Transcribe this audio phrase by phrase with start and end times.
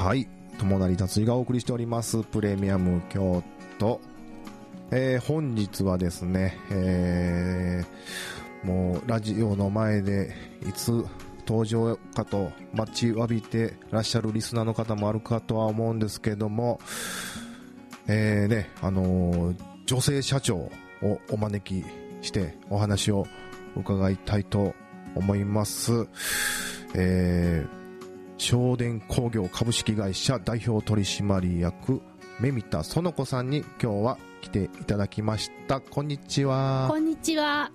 [0.00, 0.26] はい。
[0.56, 2.22] 友成達井がお送りしております。
[2.22, 3.42] プレミアム京
[3.78, 4.00] 都、
[4.90, 10.34] えー、本日はですね、えー、もうラジオの前で
[10.66, 11.04] いつ
[11.46, 16.80] 登場かと待ちわびてらっしゃるリスナーの方もあるかとは思うんですけども、
[18.06, 20.70] えーねあのー、女性社長を
[21.30, 21.84] お招き
[22.22, 23.26] してお話を
[23.76, 24.74] 伺いたいと
[25.14, 26.08] 思います。
[26.94, 27.79] えー
[28.40, 32.00] 正電工業株式会社代表取締役
[32.40, 35.82] 目見田園子さんに今日は来ていただきました。
[35.82, 36.86] こんにちは。
[36.88, 37.70] こんにちは。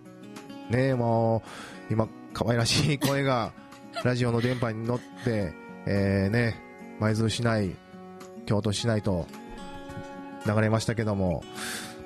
[0.71, 1.43] ねも
[1.91, 3.53] う今可愛らしい声が
[4.03, 5.53] ラジオの電波に乗って、
[5.85, 6.59] えー、ね
[6.99, 7.75] 舞鶴市内
[8.47, 9.27] 京都市内と
[10.47, 11.43] 流れましたけども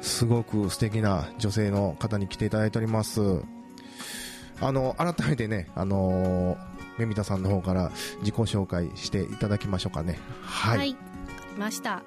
[0.02, 3.22] すごく素敵な女性の方に来ていただいております。
[4.59, 10.20] あの改めてねあのーめみたさんの方から自己紹介していただきましょうかね。
[10.41, 10.98] はい、はい、
[11.58, 12.03] ました。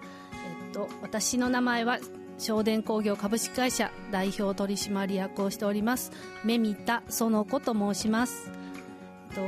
[0.67, 1.99] えっと私の名前は
[2.39, 6.11] 正電工業株式会社代表取締役をしております
[6.45, 8.51] めみた園子と申します。
[9.31, 9.43] えっと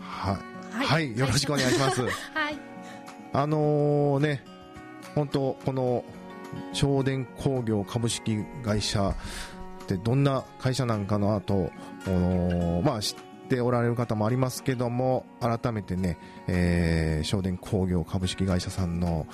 [0.00, 0.38] は
[0.82, 2.02] い、はい、よろしくお願いします。
[2.02, 2.10] はい。
[3.32, 4.44] あのー、ね
[5.14, 6.04] 本当この
[6.72, 9.14] 正電工業株式会社
[9.84, 11.70] ってどんな会社なんかなと、
[12.82, 13.14] まあ、知
[13.46, 19.26] っておられる方もありますけども改めてね、えー、正電工業株式会社さんの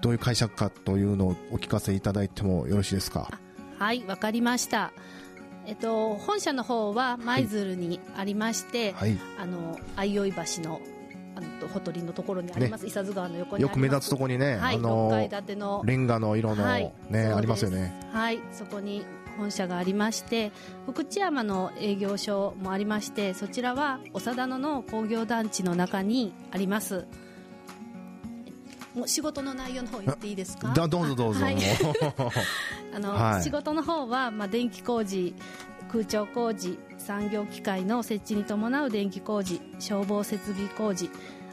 [0.00, 3.30] どういう会社かというのをお聞かせいただいてもよろしいですか？
[3.78, 4.92] はいわかりました。
[5.66, 10.80] えっと、本社の方は舞鶴にありまして、はい、あの相生橋の
[11.36, 17.94] あのほとりのところにあります、ね、伊佐津川の横によく目立つところにね、はい、あの6階建てのレンガの色の、はい、ねありますよね。
[18.10, 19.04] はいそこに
[19.38, 20.52] 本社がありまして
[20.86, 27.06] 福知山の営業所もありましてそちらは長田野の工業団地の中にあります。
[28.94, 30.68] もう仕事の内容の方言っていいですか？
[30.74, 31.56] どうぞどうぞ、はい、
[32.92, 35.32] あの、はい、仕事の方は、まあ、電気工事
[35.92, 41.08] 空調工事産業機械の設置に伴う電気工事消防設備工事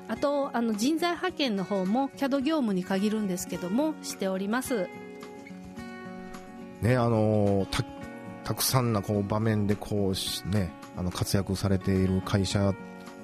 [0.08, 4.90] あとあの人材派遣の方も CAD 業務に限るんですけどもしております
[6.82, 7.84] ねあのた
[8.44, 12.74] たくさんなこう場面でこう、ね、あの活躍されている会社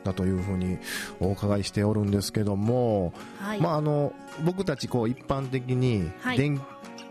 [0.03, 0.78] だというふうに
[1.22, 4.12] お伺いしておるんですけども、はい、まあ、あの
[4.44, 6.62] 僕たちこう一般的に電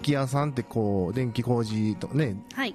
[0.02, 2.74] 気屋さんってこう電気工事とね、はい、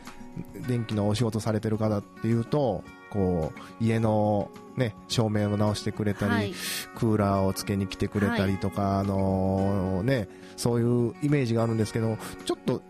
[0.67, 6.53] 電気のお仕事されてる方っていうとこう家の、ね、照明を直してくれたり、はい、
[6.95, 10.27] クーラーをつけに来てくれたりとか、あのね、
[10.57, 12.81] そういうイメージがあるんですけどちょっと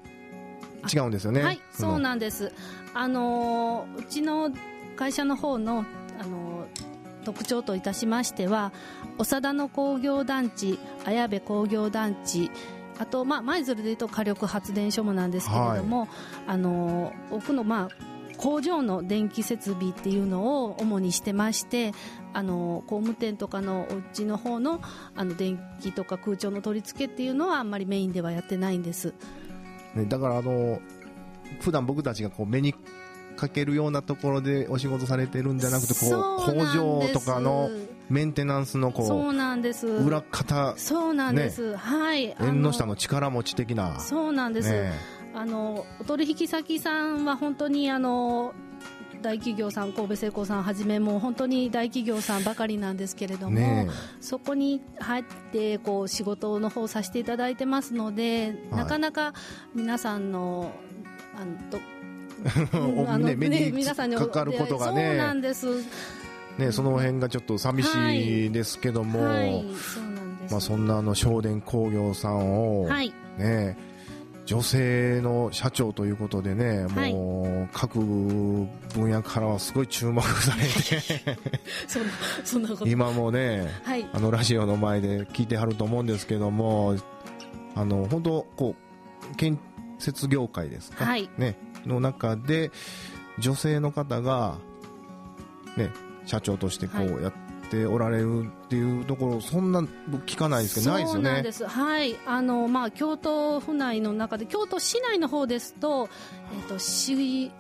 [0.94, 1.42] 違うんですよね。
[1.44, 2.52] はい、そうなんです。
[2.94, 4.52] あのうちの
[4.96, 5.86] 会社の方の
[6.20, 6.66] あの
[7.24, 8.72] 特徴といたしましては
[9.18, 12.50] 長田の工業団地綾部工業団地
[12.98, 16.10] あと、まあ、舞鶴でいうと火力発電所もなんですけれども、はい、
[16.48, 21.92] あの奥の、まあ、工場の電気設備っていうのを主にしてまして
[22.34, 24.82] あの工務店とかのお家の方の
[25.16, 29.14] あの電気とか空調の取り付けっていうのはあんまりメインではやってないんです。
[29.98, 30.80] ね、だからあの
[31.60, 32.74] 普段僕たちがこう目に
[33.36, 37.70] かけるようなところでお仕事されてるんじゃなくてこう工場とかの
[38.10, 39.88] メンテナンスのこうそうなんです。
[39.88, 42.36] 裏方そうなんです、ね、はい。
[42.40, 44.00] 縁の下の力持ち的な。
[44.00, 44.92] そうなんです、ね、
[45.34, 48.54] あのお取引先さんは本当にあの
[49.22, 53.88] 大企業さん神戸製鋼さんはじめも本当に大企業さんばかりなんですけれども、ね、
[54.22, 59.34] そこに入ってこう仕事の方させていただいてますので、はい、なかなか
[59.76, 60.72] 皆さんの
[61.36, 61.80] あの と
[63.12, 65.68] あの、ね、目にかかることがね、そうなんです。
[66.58, 69.64] ね、その辺がちょっと寂しいですけども、はい、
[70.50, 73.78] まあそんなあの正電工業さんを、はい、ね、
[74.48, 81.38] 女性の社長ということでね、はい、もう各分野からはすごい注目されて。
[82.46, 82.88] そんなこと。
[82.88, 86.96] 今もね、はい、あのラジオの前で聞いてはると思うんですけども
[87.76, 88.76] あの本当こ
[89.34, 89.60] う建
[90.00, 92.72] 設業界ですか、はい、ね、の中で
[93.40, 94.60] 女性の方が、
[95.76, 95.92] ね、
[96.26, 97.34] 社長としてこうやっ
[97.70, 99.82] てておられるっていうところそんな
[100.26, 101.00] 聞かないですけどな
[101.40, 101.68] いですよ。
[101.70, 101.74] ね。
[101.74, 102.16] はい。
[102.26, 106.10] あのまあ京都府内の中で京都市内の方ですと
[106.54, 107.52] えっ、ー、と市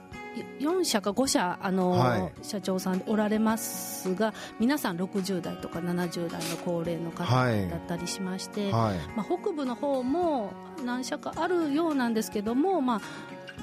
[0.59, 8.97] 4社か5社あの、はい、社長さんおられますが皆さん60代とか70代の高齢の方だったりしまして、はい。
[8.97, 10.53] はい、まあ、北部の方も
[10.85, 13.01] 何社かあるようなんですけども、まあ、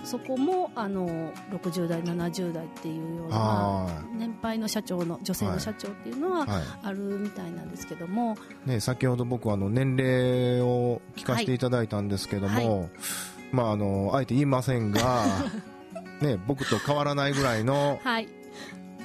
[0.05, 6.47] そこもあの60代70代っていうようなあ年配の社長の女性の社長っていうのは
[6.83, 8.37] あるみたいなんですけども、
[8.67, 12.89] ね、先ほど僕はあの年齢を聞かせていただいたんですけども、は
[13.53, 15.25] まああのあえて言いませんが、
[16.21, 18.29] ね、僕と変わらないぐらいのはい。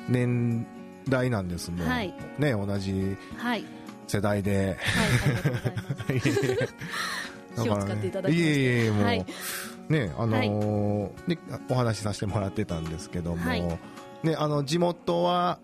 [0.07, 0.65] 年
[1.07, 2.13] 代なんですもん、はい。
[2.39, 3.65] ね、同じはい。
[4.07, 4.77] 世代で。
[6.07, 6.75] はいありがとうございます。
[7.63, 8.43] 気を使っていただきまして。
[8.43, 9.25] いえいえいえもう、はい
[9.89, 11.39] ねあのーね
[11.69, 13.61] お話しさせてもらってたんですけども、はい。
[14.23, 15.59] ねあの地元は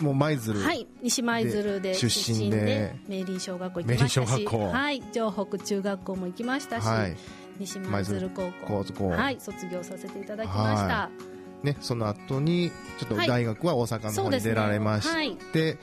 [0.00, 4.70] もう舞鶴、はい、西舞鶴で出出身身でで明林小学校行きましたし明林小学校。
[4.70, 7.16] はい、城北中学校も行きましたし、はい。
[7.58, 8.84] 西舞鶴高校。
[8.84, 9.08] 高校。
[9.08, 9.36] はい。
[9.40, 11.10] 卒業させていただきました、は
[11.62, 13.28] ね、その後にちょっとはい。
[13.28, 15.36] 大学は大阪の方に出られまして、はい。
[15.52, 15.78] で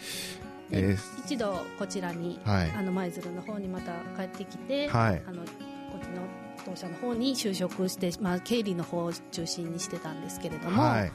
[0.72, 2.72] え一度こちらに、はい。
[2.78, 5.22] あの舞鶴の方にまた帰ってきて、はい。
[5.28, 5.48] あのこ
[5.98, 6.22] っちの
[6.66, 11.12] 当社の方に就職して、まあ、経理の方を中心にしてたんですけれども、はい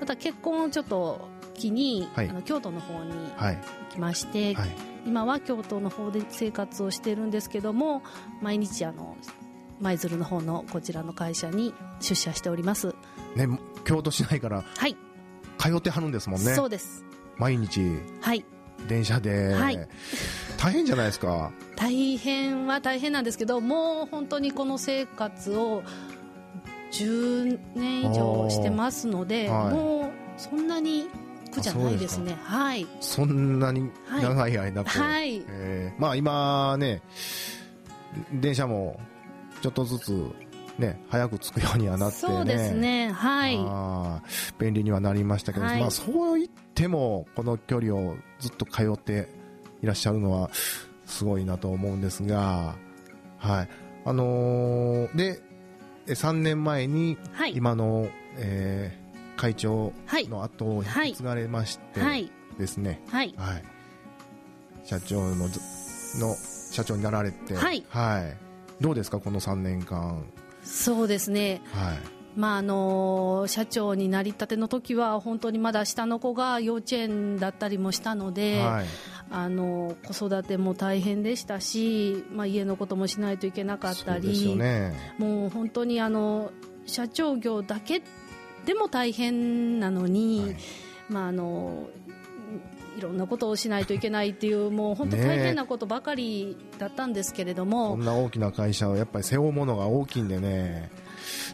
[0.00, 3.56] また結婚をちょっと機に、はいあの京都の方に行
[3.90, 4.68] きまして、はい
[5.06, 8.02] 今は京都の方で生活をしてるんですけども
[8.40, 9.18] 毎日あの
[9.80, 12.94] 舞鶴の方のこちらの会社に出社しております
[13.36, 13.46] ね、
[13.84, 14.64] 京都市内から、
[15.58, 17.04] 通ってはるんですもんねそうです
[17.36, 17.82] 毎日
[18.20, 18.44] はい
[18.88, 19.88] 電車で、はい。
[20.56, 21.52] 大変じゃないですか。
[21.76, 25.82] 大変は大変なんですけどもう本当にこの生活を
[26.92, 29.74] 10年以上してますので、はい。
[29.74, 31.08] もうそんなに
[31.50, 32.36] 苦じゃないですね。
[32.42, 32.86] はい。
[33.00, 35.42] そんなに長い間はい。
[35.48, 37.02] えーまあ今ね
[38.32, 39.00] 電車も
[39.60, 40.30] ちょっとずつ
[40.78, 42.32] ね早く着くようにはなってね。
[42.34, 43.10] そうですね。
[43.10, 43.58] はい。
[44.58, 45.80] 便利にはなりましたけど、はい。
[45.80, 49.28] まあそう言ってもこの距離をずっと通って
[49.82, 50.50] いらっしゃるのは
[51.06, 52.74] すごいなと思うんですが
[53.38, 53.68] はい。
[54.04, 55.40] あのーで
[56.06, 57.56] え3年前にはい。
[57.56, 59.04] 今の、えー
[59.36, 60.28] 会長はい。
[60.28, 62.30] の後を引き継がれましてはい。
[62.58, 63.34] ですね、はい。
[63.36, 63.64] はい、
[64.84, 65.58] 社長のず
[66.20, 66.36] の
[66.70, 67.84] 社長になられて、はい。
[68.80, 70.24] どうですかこの3年間、
[70.62, 71.60] そうですね。
[71.72, 78.86] はいまああの社長になりたての時は本当にまだ下の子が幼稚園だったりもしたので、はい。
[79.30, 84.92] あの子育ても大変でしたし、まあ、家のこともしないといけなかったり、ね。
[85.18, 86.52] もう本当にあの
[86.84, 88.02] 社長業だけ
[88.66, 90.56] でも大変なのに、はい。
[91.08, 91.88] まあ、あの
[92.96, 100.90] いろんなことをしないといけないっていうもう本当大変なことばかりだったんですけれどこも、んな大きな会社をやっぱり背負うものが大きいんでね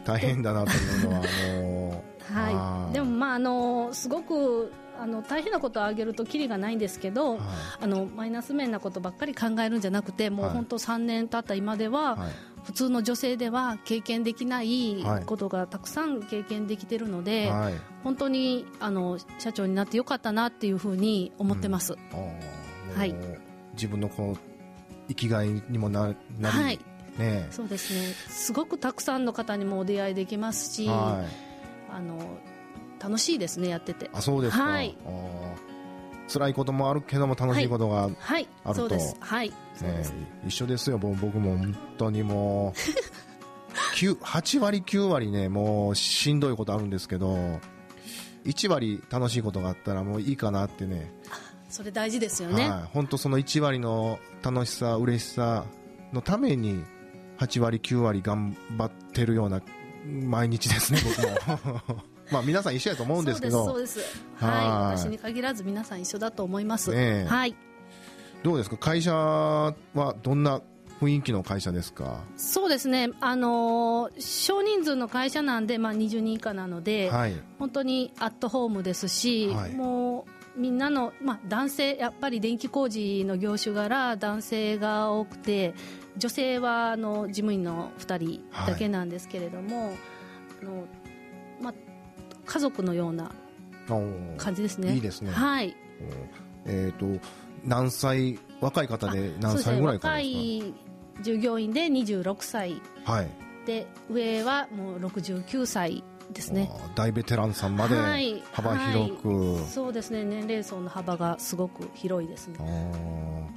[0.05, 1.21] 大変だなというのは
[2.31, 4.71] はい、でも、まあ、あのすごく
[5.01, 7.39] あの大変なことを挙げるときりがないんですけど、は
[7.81, 10.53] あのマイナス面なことばっかり考えるんじゃなくてもうはい。
[10.53, 12.31] 本当3年経った今では、はい。
[12.63, 15.25] 普通の女性では経験できないはい。
[15.25, 17.73] ことがたくさん経験できてるので、はい。
[18.03, 21.97] 本当にあの社長になってよかったなっていうふうに思ってます、う
[22.97, 23.15] はい。
[23.73, 24.37] 自分のこう
[25.07, 26.79] 生きがいにもななり、はい
[27.17, 27.47] ね。
[27.51, 28.13] そうですね。
[28.29, 31.93] すごくたくさんの方にもお出会いできますし、はい。
[31.93, 32.37] あの
[32.99, 34.09] 楽しいですねやってて。
[34.13, 34.97] あそうですか、はい。
[36.31, 38.47] 辛いこともあるけども楽しいことが、ねはい。
[38.63, 38.81] あると。
[38.81, 39.15] そうです。
[39.19, 39.53] はい。
[39.75, 40.13] そうです。
[40.47, 40.97] 一緒ですよ。
[40.97, 42.79] 僕僕も本当にもう
[43.95, 47.59] 9 8割9割ねもうしんどいことあるんですけど
[48.45, 51.11] 1割楽しいことがあったらもういいかなってね。
[51.69, 55.63] それ大事ですよね、はい、本当その1割の楽しさ嬉しさ
[56.11, 56.83] のために
[57.41, 59.61] 8割9割頑張ってるような
[60.05, 61.21] 毎日ですね僕
[61.89, 62.03] も。
[62.31, 63.65] まあ皆さん一緒やと思うんですけど。
[63.65, 64.45] そうですそうです。
[64.45, 64.55] はい。
[64.55, 64.97] はい。
[64.97, 67.55] 私に限らず皆さん一緒だと思います、はい。
[68.43, 68.77] どうですか？
[68.77, 69.75] 会社は
[70.23, 70.61] どんな
[71.01, 72.23] 雰囲気の会社ですか？
[72.37, 73.09] そうですね。
[73.19, 77.33] あのー少人数の会社なんで、まあ、20人以下なので、はい。
[77.59, 79.73] 本当にアットホームですし、はい。
[79.73, 85.73] もうみんなの、まあ、男性やっぱり電気工事の業種柄男性が多くて
[86.17, 89.93] 女性はあの事務員の2人だけなんですけれども、
[90.61, 90.85] あの
[91.61, 91.73] まあ、
[92.45, 93.31] 家族のような
[94.37, 94.93] 感じですね。
[94.93, 95.31] いいですね。
[95.31, 95.75] はい。
[96.65, 97.05] えっ、と
[97.63, 100.73] 何歳若い方で何歳ぐらいかですい
[101.23, 102.81] 従業員で26歳。
[103.05, 103.29] かはい。
[103.65, 106.71] で上はもう69歳ですね。
[106.95, 108.41] 大ベテランさんまではい。
[108.51, 110.23] 幅広く、そうですね。
[110.23, 113.51] 年齢層の幅がすごく広いですね。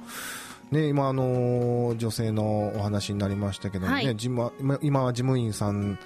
[0.71, 4.15] ね、今、あのー女性のお話になりましたけどもね、はい。
[4.15, 5.99] 事務今今は事務員さん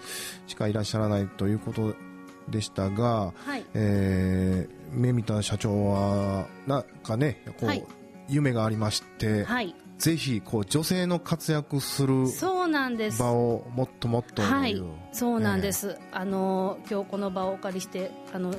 [0.48, 1.96] しかいらっしゃらないということ
[2.50, 3.66] でしたが、はい。
[3.74, 7.86] えー、目見た社長はなんかねこう、はい。
[8.28, 12.26] 夢がありまして、はいぜひこう女性の活躍する
[13.20, 18.54] 場をもっともっとはいそうなんです、あの今日この場をお借りしてあの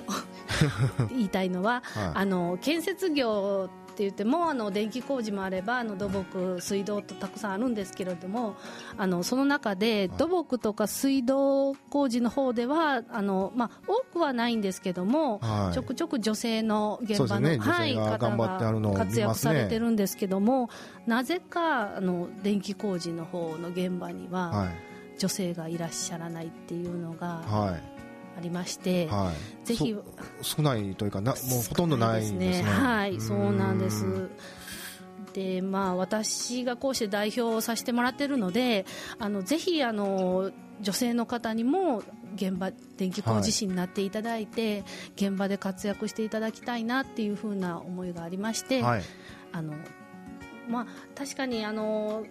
[1.11, 8.57] 言いたいのは、はい、あの建設業って言ってもあの電気工事もあればあの土木、水道とたくさんあるんですけれども
[8.97, 20.71] あのその中で土木とか水道工事の方ではあの、まあ、多くはないんですけども、はい、ちょくちょく女性の現場の、ね、はい、方が活躍されてるんですけども、
[21.07, 24.71] なぜかあの電気工事の方の現場には、
[25.19, 28.00] 女性がいらっしゃらないっていうのが、はい
[28.37, 29.33] ありまして、は
[29.65, 29.97] い、ぜひ。
[30.43, 34.31] 少ないというかなもうほとんどないですね、ね、はいそうなんです。
[35.33, 38.85] でまあ、私がこうして代表をさせてもらっているので
[39.21, 42.03] あのぜひあの女性の方にも
[42.35, 44.87] 現場電気工事士になっていただいて、は
[45.19, 49.03] い、現場で活躍していただきたいなっていうふうな思いがありまして、はい、
[49.53, 49.75] あの
[50.69, 52.25] まあ、確かにあの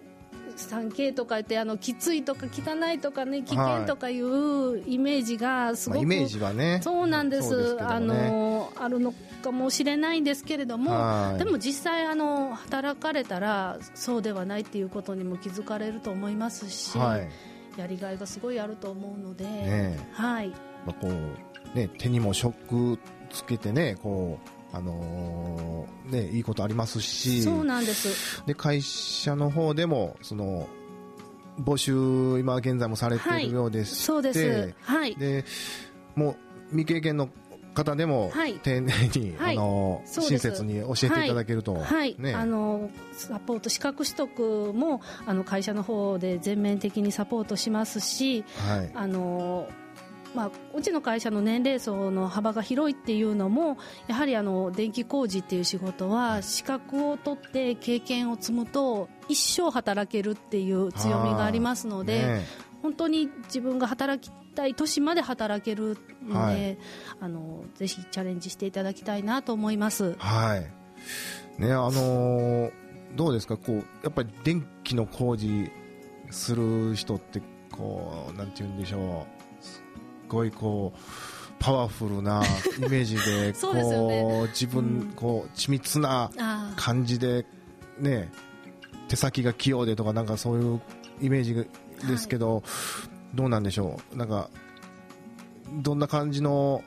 [0.67, 6.81] 3K とか言ってあのきついとか汚いとかね危険とかいうイメージがすごく、まあ、イメージはね。
[6.83, 17.27] そうなんです、ね、あのあるのかもしれないんですけれどもでも実際あの働かれたらそうではないっていうことにも気づかれると思いますし、はい、
[17.79, 20.49] やりがいがすごいあると思うので、ね、はい、
[20.85, 22.99] まあ、こうね手にも職
[23.29, 27.41] つけてねこうあのー、ね、いいことありますし。
[27.41, 28.43] そうなんです。
[28.45, 30.67] で会社の方でもその
[31.59, 33.49] 募集今現在もされてい。
[33.49, 35.45] るようでして、はい、そうです、はい、で
[36.15, 36.35] もう
[36.69, 37.29] 未経験の
[37.73, 38.31] 方でも
[38.63, 42.15] 丁寧に、はい、あの親切に教えていただけると、はい。
[42.17, 49.67] ね、あのサポート資格取得もあの会社の方で全面的にサポートしますし、はい、あの
[50.35, 62.45] まあ、うちの会社の年齢層の幅が広いっていうのもやはりあの電気工事っていう仕事は資格を取って経験を積むと一生働けるっていう強みがありますので、ね、
[62.83, 66.77] 本当に自分が働きたい年まで働けるので、はい、
[67.21, 70.15] あのぜひチャレンジしていただきたいなと思います。
[70.19, 71.61] はい。
[71.61, 72.71] ねあのー、
[73.15, 73.57] どうですか？
[73.57, 75.71] こうやっぱり電気の工事
[76.29, 79.38] する人ってこうなんて言うんでしょう
[80.29, 80.99] ごいこう
[81.59, 82.41] パワフルな
[82.77, 86.31] イメージでこうね、自分、こう緻密な
[86.77, 87.45] 感じで、
[87.99, 88.31] ね、
[89.09, 90.81] 手先が器用でとかなんかそういう
[91.21, 91.67] イメージ
[92.07, 92.63] ですけど、はい、
[93.35, 94.17] どうなんでしょう？
[94.17, 94.49] なんか
[95.73, 96.81] どんな感じの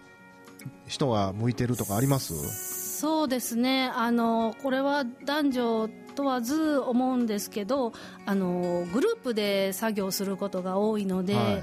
[0.86, 2.98] 人が向いてるとかあります？
[3.00, 3.90] そうですね。
[3.94, 7.92] あのこれは男女問わず思うんですけど
[8.26, 11.62] あのグループで作業することが多いので、はい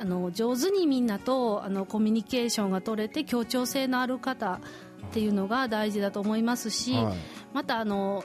[0.00, 4.60] あの上手にみんなとあのコミュニケーションが取れて協調性のある方
[5.06, 7.14] っていうのが大事だと思いますし、はい、
[7.52, 8.24] またあの、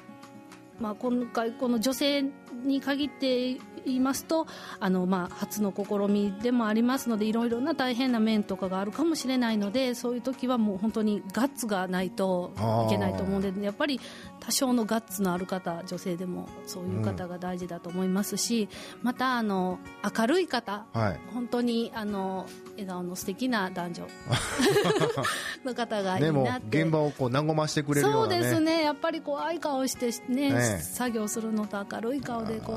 [0.79, 2.25] まあ、今回この女性
[2.63, 4.47] に限って言いますと
[4.79, 12.51] あの、まあ、初の試みでもありますのでいろいろな大変な面とかがあるかもしれないのでそういう時はもう本当にガッツがないと
[12.87, 13.99] いけないと思うのでやっぱり
[14.39, 18.69] 多少のガッツのある方女性でもそういう方が大事だと思いますし、
[18.99, 19.79] うん、またあの
[20.17, 22.47] 明るい方、はい、本当にあの
[22.79, 24.07] 笑顔の素敵な男女。
[25.65, 28.83] の方がいいなって、ね、現場をこう和ましてくれるね、そうですね。
[28.83, 32.75] やっぱり怖い顔してね、ね、作業するのと明るい顔でこう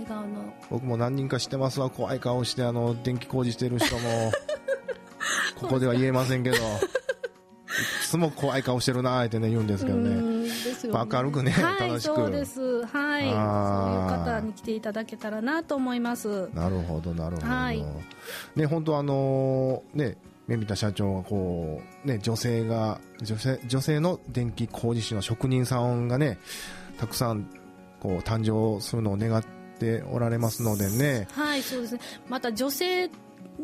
[0.00, 0.54] 笑顔の。
[0.70, 1.90] 僕も何人か知ってますわ。
[1.90, 4.32] 怖い顔してあの電気工事してる人も
[5.60, 6.56] ここでは言えませんけど。
[6.56, 12.14] いつも怖い顔してるなーってね言うんですけどね、ね、明るくね、はい、楽しく。
[12.14, 12.86] そうです。
[12.86, 13.22] はい。
[13.22, 16.48] そういう方に来ていただけたらなと思います。
[16.54, 17.84] なるほどなるほど、はい、
[18.56, 26.38] ね本当あのー、ねメミタ社長がこう、ね、女性が女性女性の電気工事士の職人さんがね
[26.98, 27.48] たくさん
[28.00, 29.44] こう誕生するのを願っ
[29.78, 31.28] ておられますのでね。
[31.32, 32.00] はいそうですね。
[32.28, 33.10] また女性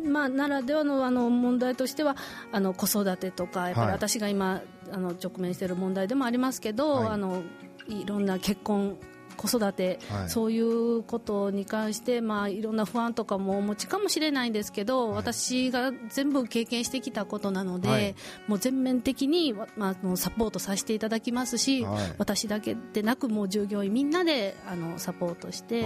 [0.04, 2.16] まあ、ならではのあの問題としては
[2.52, 7.42] あの子育てとかやっぱり私が今、はい、あの直面している問題でもありますけど、はい、あの
[7.88, 8.96] いろんな結婚
[9.40, 18.14] 子育て、はい、そういうことに関して、まあ、いろんな不安とかもお持ちかもしれないんですけど、はい、私が全部経験してきたことなので、はい、
[18.46, 21.86] もう全面的に、まあ、サポートさせていただきますし、
[22.18, 25.80] 私だけでなくもう従業員みんなであのサポートして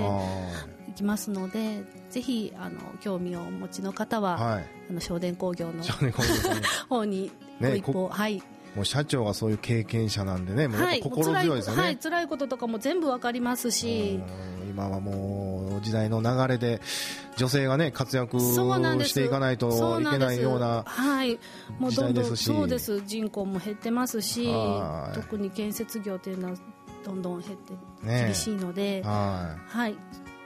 [0.84, 5.83] いきますのでぜひあの興味をお持ちの方は、あの小電工業の
[6.89, 7.31] 方に。
[7.61, 8.43] ご一報、ね、はい。
[8.75, 11.83] もう社長がそういう経験者なんでね、もう心強いですよね。
[11.83, 14.21] はい、辛いこととかも全部わかりますし、
[14.69, 16.81] 今はもう時代の流れで
[17.37, 21.39] 女性がね活躍していかないといけないようなはい。
[21.79, 23.01] もうどんどんそうです。
[23.03, 24.49] 人口も減ってますし
[25.15, 26.55] 特に建設業というのは
[27.05, 27.73] どんどん減って
[28.05, 29.95] ね厳しいので、ははい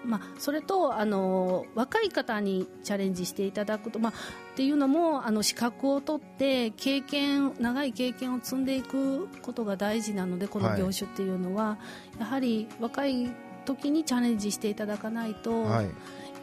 [0.08, 11.78] まあ、それとあの若い方にチャレンジしていただくと、まあ、っていうのもあの資格を取って経験長い経験を積んでいくことが大事なのでこのはい業種っていうのは、
[12.18, 13.30] やはり若い
[13.66, 15.64] 時にチャレンジしていただかないとい。
[15.64, 15.86] はい。
[15.86, 15.90] い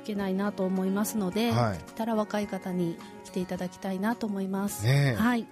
[0.06, 4.86] けないなと思いますので、はいたら若い方に来ていただきたいなと思います。
[4.86, 5.48] ねえはい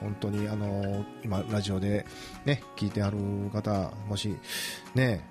[0.00, 2.06] 本当にあの今ラジオで
[2.44, 3.18] ね聞いてある
[3.52, 4.36] 方もし
[4.94, 5.24] ね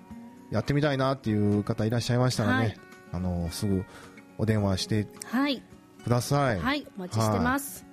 [0.51, 2.79] やってみたいなっていう方いらっしゃいましたらね、はい
[3.11, 3.85] あのすぐ
[4.37, 5.63] お電話してはい、
[6.03, 6.59] ください。
[6.59, 7.85] はい、お待ちしてます。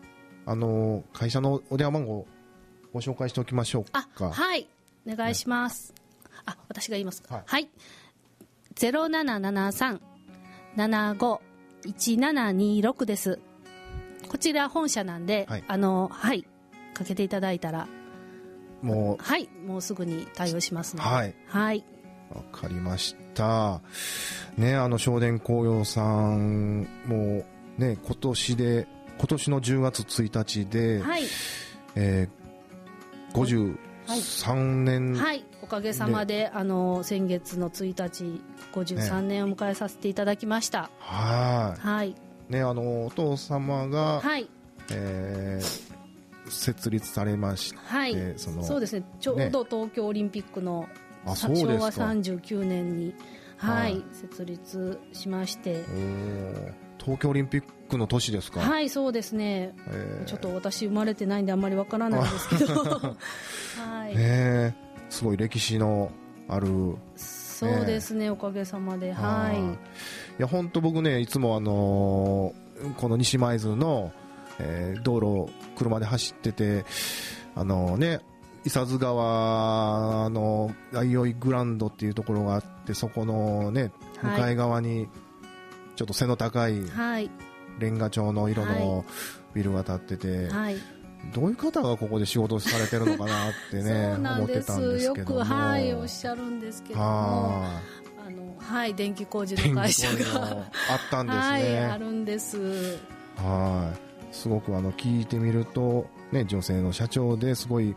[0.44, 2.26] あの会社のお電話番号
[2.92, 4.32] ご紹介しておきましょうあ、か。
[4.32, 4.68] はい、
[5.06, 5.94] お願いします。
[6.44, 7.37] あ、私が言いますか。
[7.37, 7.71] はいはい。
[8.75, 10.00] ゼロ七七三
[10.75, 11.40] 七五
[11.85, 13.38] 一七二六です。
[14.28, 16.44] こちら本社なんで、はいあのはい
[16.94, 17.87] かけていただいたら
[18.82, 21.09] もはいもうすぐに対応しますので。
[21.09, 21.85] はいはい。
[22.35, 23.81] うわかりました。
[24.57, 27.45] ねあの正殿紅葉さんも
[27.79, 28.87] ね今年で
[29.19, 31.25] 今年の10月1日で、はい。
[31.95, 33.77] えー、
[34.37, 40.91] 53年、はい、おかげさまで、あの先月の1日、53年を迎えさせていただきました。
[40.99, 42.17] ははい、い。
[42.49, 44.49] ね、あの、お父様が、はい、
[44.91, 45.93] えー
[46.49, 50.87] 設立されまして、はい、そのそうですね、ちょうど東京オリンピックの。
[51.26, 51.49] 昭
[51.79, 53.14] 和39年に、
[53.57, 54.05] はい、はい。
[54.12, 55.85] 設立しまして、
[56.99, 58.61] 東京オリンピックの年ですか。
[58.61, 60.25] はい、そうですね、えー。
[60.25, 64.76] ちょっと私、生まれてないんで、あんまりわからないんですけど、 はい、ね
[65.11, 66.11] すごい歴史の
[66.49, 69.76] ある、そうですね、おかげさまで、あはーい
[70.38, 74.11] や、本当僕ね、いつもあのーこの西舞鶴の、
[74.59, 76.85] えー道路を車で走ってて、
[77.55, 78.21] あのね、
[78.64, 83.92] 伊佐津川の相生グランドっていうところがあって、そこのね、
[84.23, 85.09] 向はいかい側に、
[85.97, 86.81] ちょっと背の高い
[87.78, 89.04] レンガ調の色はの
[89.54, 90.76] ビルが建ってて、はい。
[91.35, 95.45] どういう方がここで仕事されてるのかなってね、思ってたんですよくけども。
[95.45, 97.81] はいおっしゃるんですけどあ
[98.28, 99.71] のはい電気工事い。
[99.71, 100.43] の会社が
[100.91, 101.43] あったんですね。
[101.43, 102.99] はいあるんです
[103.37, 104.34] はい。
[104.34, 107.95] すごくあの聞いてみると、ね、女性の社長ですごい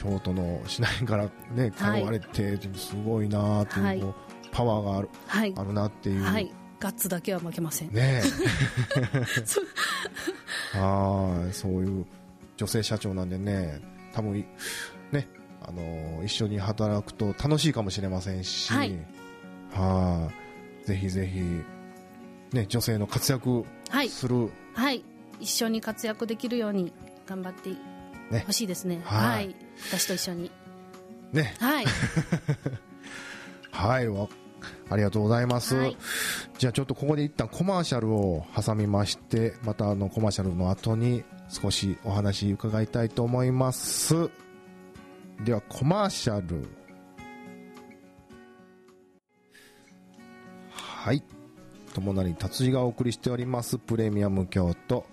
[0.00, 4.02] 京都の市内からね、通われて、すごいなっていう、はい。
[4.50, 5.52] パワーがあるはい。
[5.54, 6.22] あるなっていう。
[6.22, 6.50] はい。
[6.80, 7.92] ガッツだけは負けません。
[7.92, 8.22] ね
[10.72, 10.78] え。
[10.78, 12.06] はい、そういう
[12.56, 13.82] 女性社長なんでね、
[14.14, 14.46] 多分い
[15.12, 15.28] ね、
[15.60, 18.96] あの一緒に働くと楽しいかもしれませんし、はい。
[19.70, 20.30] は
[20.82, 20.86] い。
[20.86, 21.40] ぜひぜひ、
[22.56, 24.08] ね、女性の活躍はい。
[24.08, 25.04] する、はい。
[25.40, 26.94] 一緒に活躍できるように
[27.26, 27.68] 頑張って
[28.30, 28.44] ね。
[28.46, 29.02] ほしいですね。
[29.04, 29.44] はい。
[29.44, 30.50] はい私と一緒に
[31.32, 31.84] ね、はい
[33.70, 34.28] はい、わ
[34.90, 35.76] ありがとうございます。
[35.76, 35.96] はい
[36.58, 44.30] じゃあちょっとここで一旦コマーシャルを挟みまして、またあのコマーシャルの後に少しお話伺いたいと思います。
[45.42, 46.68] ではコマーシャル。
[50.70, 51.22] はい。
[51.94, 55.06] 友成達治がお送りしておりますプレミアム京都。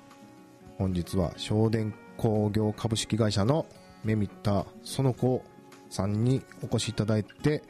[0.78, 3.66] 本日は正電工業株式会社の
[4.04, 5.44] メミタ園子
[5.90, 7.64] さんにお越しいただいて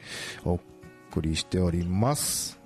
[0.44, 2.58] お送りしております。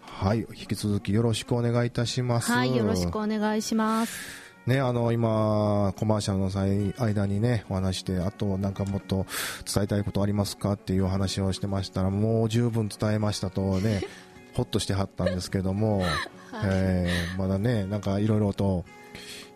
[0.00, 0.40] はい。
[0.40, 2.52] 引き続きよろしくお願いいたします。
[2.52, 9.26] はいよろしくお願いしますね、あの、今、コマーシャルの際、間にね、お話して、あと、なんかもっと
[9.72, 14.02] 伝えたいことありますかっていうお話をしてましたら、もう十分伝えましたとね、
[14.54, 16.02] ほっとしてはったんですけども、
[16.62, 18.84] えーまだね、なんかいろいろと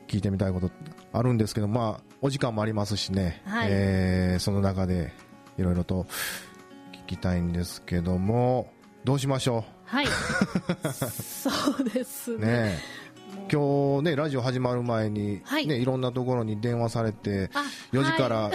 [0.09, 0.71] 聞いてみたいこと
[1.13, 3.69] あるんですけど、まあ、お時間もありますしね、はい。
[3.71, 5.13] えーその中で
[5.59, 6.07] いろいろと
[7.07, 8.73] 聞きたいんですけども、
[9.05, 10.07] どうしましょはい。
[11.13, 11.51] そ
[11.81, 12.39] うですう。
[12.39, 12.79] ねね
[13.53, 15.67] 今日ね、ラジオ始まる前に、はい。
[15.67, 18.53] ね、いろんなところに電話されて、あ4時から、はい。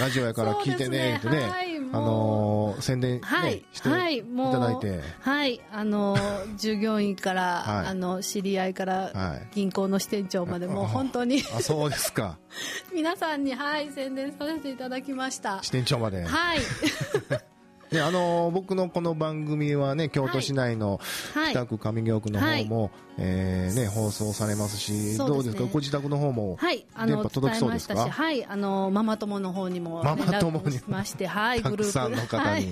[0.00, 6.16] ラジオやから聞いてね、 ってね、はいあのー宣伝、ねはいしてはいただいて、はいあの
[6.56, 7.86] 従業員から、はい。
[7.88, 9.48] あの知り合いから、はい。
[9.54, 12.38] 銀行の支店長までもう本当にあ、そうですか。
[12.94, 15.62] 皆さんにはい宣伝させていただきました。
[15.62, 16.24] 支店長まで。
[16.24, 16.58] はい
[17.94, 21.00] ね、あのー僕のこの番組はね、京都市内の
[21.32, 21.52] はい。
[21.52, 25.64] 北区上京区の方も、えーね、放送されますし、どうですか？
[25.64, 26.56] ご自宅の方も。
[26.56, 27.94] はい、あの届きそうですか？
[27.94, 32.44] たし、はい、あのママ友の方にもママ友にまして、はい、たくグループさんの方に。
[32.48, 32.66] はい、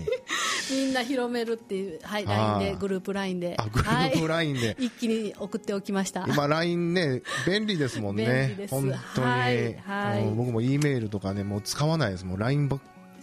[0.73, 4.77] みんな広めるっていう、はい、あ LINE ーでグループ LINE で、あ、グループはい、LINE で。
[4.81, 6.25] 一気に送っておきました。
[6.27, 8.25] 今 LINE ね、便利ですもんね。
[8.27, 8.75] 便利です。
[8.75, 9.27] 本当に。
[9.29, 9.75] はい。
[9.77, 10.31] はい。
[10.35, 12.25] 僕も E メールとかね、もう使わないです。
[12.25, 12.81] もう LINE ばっ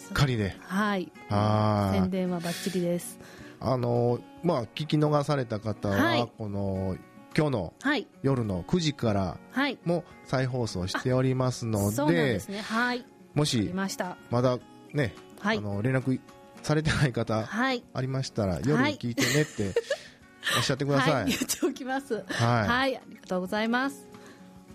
[0.09, 0.55] っかりで。
[0.61, 1.11] はい。
[1.29, 3.19] はい宣伝はバッチリです。
[3.59, 6.97] あの、まあ、聞き逃された方は、はいこの、
[7.37, 8.07] 今日のはい。
[8.23, 9.77] 夜の9時からはい。
[9.85, 12.61] も再放送しておりますのそうで、ですね。
[12.61, 13.05] はい。
[13.33, 14.17] も見し、ました。
[14.29, 14.57] まだ
[14.93, 15.61] ね、はいあ。
[15.61, 16.19] の、連絡
[16.63, 17.83] されてない方、はい。
[17.93, 19.73] ありましたら、夜に聞いてねって
[20.57, 21.11] おっしゃってくださ。
[21.11, 21.27] はいい。
[21.27, 22.15] 言っておきます。
[22.15, 22.25] はい。
[22.27, 22.97] はい。
[22.97, 24.07] ありがとうございます。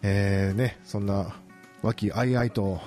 [0.02, 1.34] えー、ね、そんな、
[1.82, 2.80] 和気あいあいと、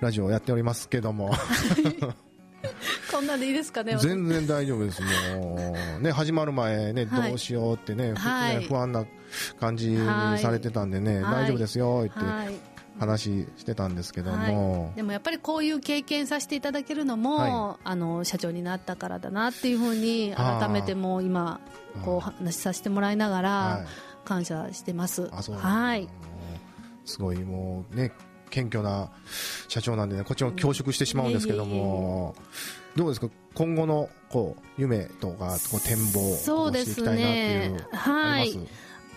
[0.00, 1.30] ラジオをやっておりますけども、
[3.12, 3.96] こんなんでいいですかね。
[3.98, 5.02] 全然大丈夫です。
[5.36, 7.30] もう、ね、始まる前ね、はい。
[7.30, 8.58] どうしようってね、はい。
[8.60, 9.04] ね不安な
[9.58, 11.34] 感じはいされてたんでね、はい。
[11.44, 12.54] 大丈夫ですよ、ってはい。
[12.98, 21.60] 話してたんですけども、でもやっぱりこういう経験させていただけるのも、はあの社長になったからだなっていうふうに改めてもう今
[22.04, 24.10] こう話させてもらいながはらい。
[24.24, 25.28] 感謝してます。
[25.28, 26.08] はい。
[27.04, 28.12] すごいもうね、
[28.50, 29.10] 謙虚な
[29.68, 32.34] 社長なんでね、こっちも恐縮してしまうんですけども、
[32.96, 37.76] どうですか、今後のこう夢とかこう展望そうですね。
[37.92, 38.58] はい。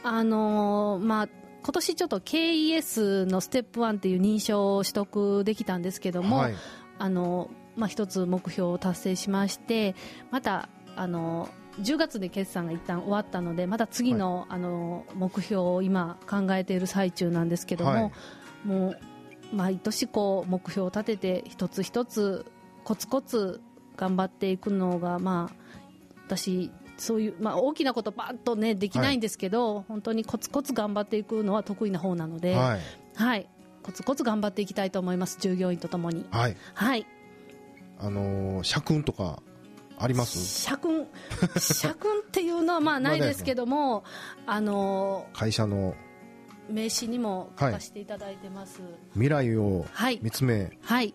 [0.04, 1.30] あのーまあ
[1.64, 6.56] 今年ちょっと KES のステップ1っていう認証を取得できたんですけども、はい、
[7.00, 9.96] あのまあ、一つ目標を達成しまして
[10.30, 18.12] またあの10月で決算が一旦終わったのでまた次の,、あの目標を今考えている最中なんですけども、はい。
[18.68, 19.00] もう
[19.54, 22.46] 毎年こう目標を立てて一つ一つ
[22.84, 23.62] コツコツ
[23.96, 25.56] 頑張っていくのがまあ
[26.26, 32.80] 私そういう、まあ、大きなことばっとねできないんですけど、本当にコツコツ頑張っていくのは得意な方なので、はい、
[33.16, 33.50] はい、
[33.82, 36.26] コツコツ頑張っていきたいと思います従業員とともに。
[36.32, 37.06] はい、はい。
[38.00, 39.42] あのー社訓とか
[39.98, 40.64] あります？
[40.64, 41.08] 社訓？
[41.60, 44.04] 社訓っていうのはまあないですけども、
[44.46, 45.96] あの会社の
[46.70, 48.82] 名刺にも書かせていただいてます。
[49.14, 51.14] 未来をはい、見つめ、はい、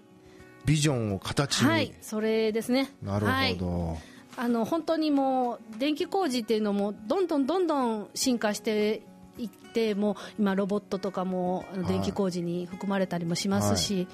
[0.65, 2.93] ビジョンを形に、はい、それですね。
[3.03, 3.55] なるはい。
[3.55, 3.99] ほど、
[4.37, 9.03] あの本当にもう電気工事っていうのもどんどんどんどん進化して
[9.39, 14.09] いってもう今ロボットとかも電気工事に含まれたりもしますし、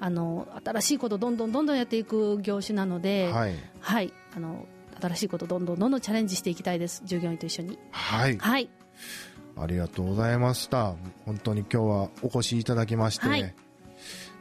[0.00, 4.66] あの新しいことどんどんどんどんやっていく業種なので、はい、はい、あの
[5.00, 7.02] 新しいことどんどんどんどんチャレンジしていきたいです。
[7.04, 7.78] 従業員と一緒に。
[7.90, 8.68] はい、はい
[9.62, 10.94] ありがとうございました。
[11.26, 13.54] 本当に今日はお越しいただきまして、はい。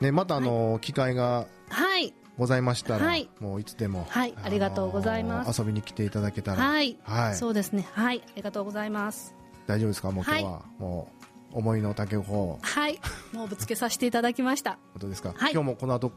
[0.01, 2.13] ね、またあの、機会がはい。
[2.37, 3.29] ございましたら、はい。
[3.41, 4.33] もういつでも、はい。
[4.43, 5.59] ありがとうございます。
[5.61, 7.35] 遊びに来ていただけたら、はい、はい。
[7.35, 7.85] そうですね。
[7.93, 8.21] はい。
[8.25, 9.35] ありがとうございます。
[9.67, 10.11] 大丈夫ですか？
[10.11, 11.11] もう今日は、も
[11.53, 12.59] う思いの丈を。
[12.61, 12.99] はい。
[13.33, 14.79] もうぶつけさせていただきました。
[14.93, 15.51] ことですか、はい。
[15.53, 16.11] 今日もこの後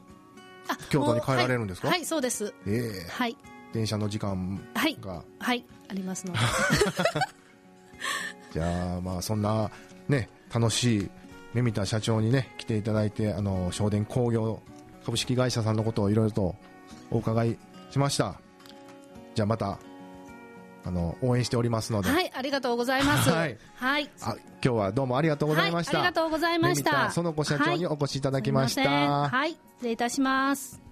[0.68, 1.88] あ京都に帰られるんですか？
[1.88, 2.06] はい、はい。
[2.06, 2.54] そうです。
[2.68, 3.10] ええ。
[3.10, 3.36] はい。
[3.72, 4.96] 電車の時間はい。
[5.00, 5.64] が、はい。
[5.88, 6.38] ありますので
[8.52, 9.70] じゃあまあそんな
[10.08, 11.10] ね楽しい
[11.54, 14.60] 目見た社長にね来ていただいてあの商電工業
[15.04, 16.54] 株式会社さんのことをいろいろと
[17.10, 17.58] お伺い
[17.90, 18.40] しました。
[19.34, 19.78] じゃあまた
[20.84, 23.30] あの応援しておりますので、はいありがとうございます。
[23.30, 23.58] はい。
[23.76, 24.10] はい。
[24.22, 30.91] あ今日はどうもありがとうございました、はい、ありがとうございましたた園子社長にお越しいただきました、すいはい失礼いたします